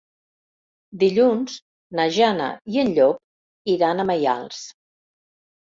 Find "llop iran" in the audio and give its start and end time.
2.97-4.07